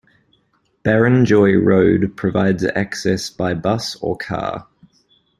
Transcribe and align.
Barrenjoey 0.83 1.63
Road 1.63 2.17
provides 2.17 2.63
access 2.63 3.29
by 3.29 3.53
bus 3.53 3.95
or 3.97 4.17
car. 4.17 4.65